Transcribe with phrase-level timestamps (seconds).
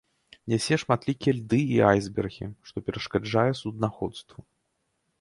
[0.53, 4.39] Нясе шматлікія льды і айсбергі, што перашкаджае суднаходству.